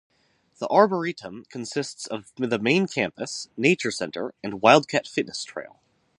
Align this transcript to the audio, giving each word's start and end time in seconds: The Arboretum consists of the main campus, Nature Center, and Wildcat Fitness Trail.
The 0.57 0.65
Arboretum 0.69 1.45
consists 1.51 2.07
of 2.07 2.33
the 2.35 2.57
main 2.57 2.87
campus, 2.87 3.49
Nature 3.55 3.91
Center, 3.91 4.33
and 4.43 4.59
Wildcat 4.59 5.05
Fitness 5.07 5.43
Trail. 5.43 5.79